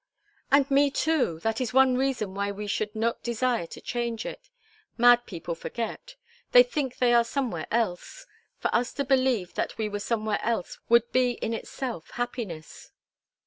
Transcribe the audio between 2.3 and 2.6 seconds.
why